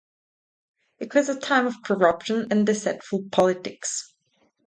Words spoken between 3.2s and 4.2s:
politics.